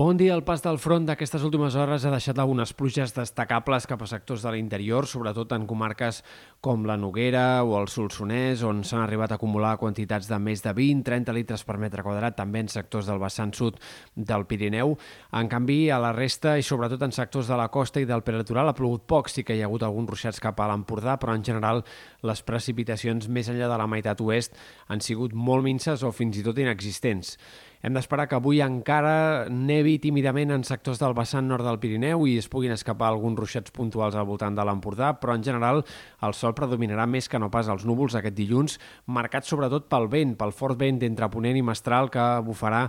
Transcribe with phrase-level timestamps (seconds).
[0.00, 0.32] Bon dia.
[0.32, 4.40] El pas del front d'aquestes últimes hores ha deixat algunes pluges destacables cap a sectors
[4.46, 6.22] de l'interior, sobretot en comarques
[6.64, 10.72] com la Noguera o el Solsonès, on s'han arribat a acumular quantitats de més de
[10.72, 13.76] 20-30 litres per metre quadrat, també en sectors del vessant sud
[14.16, 14.96] del Pirineu.
[15.36, 18.72] En canvi, a la resta i sobretot en sectors de la costa i del prelitoral
[18.72, 21.44] ha plogut poc, sí que hi ha hagut alguns ruixats cap a l'Empordà, però en
[21.44, 21.84] general
[22.24, 24.56] les precipitacions més enllà de la meitat oest
[24.88, 27.36] han sigut molt minces o fins i tot inexistents.
[27.80, 32.34] Hem d'esperar que avui encara nevi tímidament en sectors del vessant nord del Pirineu i
[32.36, 35.80] es puguin escapar alguns ruixats puntuals al voltant de l'Empordà, però en general
[36.20, 38.74] el sol predominarà més que no pas els núvols aquest dilluns,
[39.08, 42.82] marcat sobretot pel vent, pel fort vent d'entre Ponent i Mestral que bufarà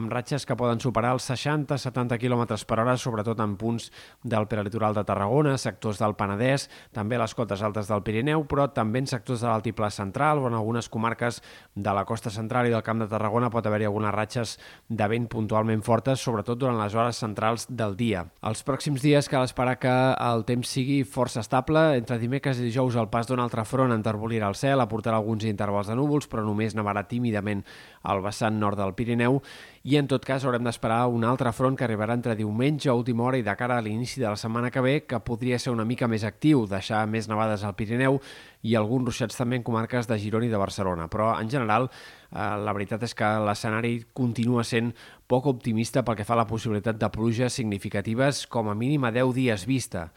[0.00, 3.90] amb ratxes que poden superar els 60-70 km per hora, sobretot en punts
[4.24, 8.70] del prelitoral de Tarragona, sectors del Penedès, també a les cotes altes del Pirineu, però
[8.72, 11.42] també en sectors de l'altiplà central o en algunes comarques
[11.76, 15.06] de la costa central i del Camp de Tarragona pot haver-hi alguna ratxa ratxes de
[15.08, 18.24] vent puntualment fortes, sobretot durant les hores centrals del dia.
[18.42, 21.98] Els pròxims dies cal esperar que el temps sigui força estable.
[21.98, 25.88] Entre dimecres i dijous el pas d'un altre front enterbolirà el cel, aportarà alguns intervals
[25.88, 27.64] de núvols, però només nevarà tímidament
[28.02, 29.42] al vessant nord del Pirineu
[29.88, 33.24] i en tot cas haurem d'esperar un altre front que arribarà entre diumenge a última
[33.24, 35.86] hora i de cara a l'inici de la setmana que ve, que podria ser una
[35.88, 38.18] mica més actiu, deixar més nevades al Pirineu
[38.62, 41.06] i alguns ruixats també en comarques de Girona i de Barcelona.
[41.08, 41.88] Però, en general,
[42.32, 44.92] eh, la veritat és que l'escenari continua sent
[45.26, 49.12] poc optimista pel que fa a la possibilitat de pluges significatives com a mínim a
[49.12, 50.08] 10 dies vista.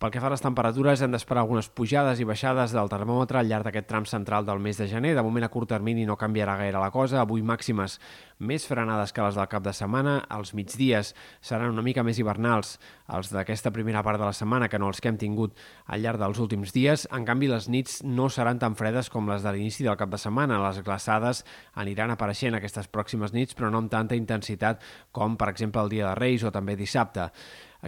[0.00, 3.50] Pel que fa a les temperatures, hem d'esperar algunes pujades i baixades del termòmetre al
[3.50, 5.10] llarg d'aquest tram central del mes de gener.
[5.12, 7.18] De moment, a curt termini no canviarà gaire la cosa.
[7.20, 7.98] Avui màximes
[8.40, 10.22] més frenades que les del cap de setmana.
[10.32, 11.12] Els migdies
[11.44, 12.78] seran una mica més hivernals,
[13.12, 16.24] els d'aquesta primera part de la setmana, que no els que hem tingut al llarg
[16.24, 17.04] dels últims dies.
[17.12, 20.24] En canvi, les nits no seran tan fredes com les de l'inici del cap de
[20.24, 20.62] setmana.
[20.64, 21.44] Les glaçades
[21.76, 24.80] aniran apareixent aquestes pròximes nits, però no amb tanta intensitat
[25.12, 27.34] com, per exemple, el dia de Reis o també dissabte.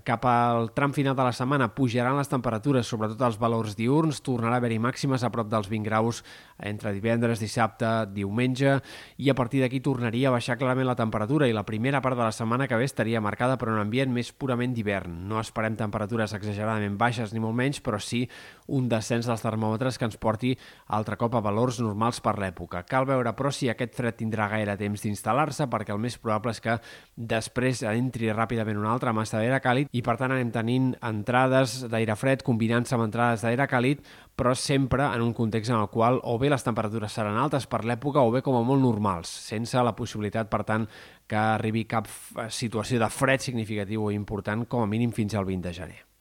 [0.01, 4.57] Cap al tram final de la setmana pujaran les temperatures, sobretot els valors diurns, tornarà
[4.57, 6.23] a haver-hi màximes a prop dels 20 graus
[6.65, 8.79] entre divendres, dissabte, diumenge,
[9.21, 12.25] i a partir d'aquí tornaria a baixar clarament la temperatura i la primera part de
[12.25, 15.19] la setmana que ve estaria marcada per un ambient més purament d'hivern.
[15.29, 18.23] No esperem temperatures exageradament baixes ni molt menys, però sí
[18.73, 20.55] un descens dels termòmetres que ens porti
[20.89, 22.87] altre cop a valors normals per l'època.
[22.89, 26.65] Cal veure, però, si aquest fred tindrà gaire temps d'instal·lar-se, perquè el més probable és
[26.65, 26.79] que
[27.17, 31.89] després entri ràpidament una altra massa d'aire càlid càlid i per tant anem tenint entrades
[31.91, 34.03] d'aire fred combinant-se amb entrades d'aire càlid
[34.37, 37.85] però sempre en un context en el qual o bé les temperatures seran altes per
[37.85, 40.87] l'època o bé com a molt normals, sense la possibilitat, per tant,
[41.27, 42.09] que arribi cap
[42.49, 46.12] situació de fred significatiu o important com a mínim fins al 20 de gener.